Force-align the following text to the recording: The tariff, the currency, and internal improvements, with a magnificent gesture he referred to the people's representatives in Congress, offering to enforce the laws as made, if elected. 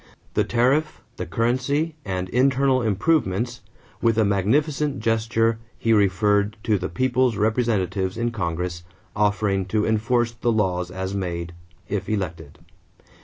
The 0.33 0.43
tariff, 0.43 1.01
the 1.17 1.27
currency, 1.27 1.93
and 2.03 2.27
internal 2.29 2.81
improvements, 2.81 3.61
with 4.01 4.17
a 4.17 4.25
magnificent 4.25 4.99
gesture 4.99 5.59
he 5.77 5.93
referred 5.93 6.57
to 6.63 6.79
the 6.79 6.89
people's 6.89 7.37
representatives 7.37 8.17
in 8.17 8.31
Congress, 8.31 8.81
offering 9.15 9.65
to 9.67 9.85
enforce 9.85 10.31
the 10.31 10.51
laws 10.51 10.89
as 10.89 11.13
made, 11.13 11.53
if 11.87 12.09
elected. 12.09 12.57